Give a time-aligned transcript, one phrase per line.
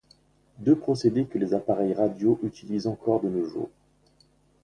[0.57, 3.69] Deux procédés que les appareils radio utilisent encore de nos jours.